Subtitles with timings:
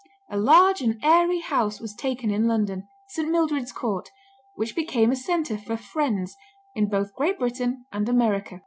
[0.31, 3.29] A large and airy house was taken in London, St.
[3.29, 4.09] Mildred's Court,
[4.55, 6.35] which became a centre for "Friends"
[6.73, 8.59] in both Great Britain and America.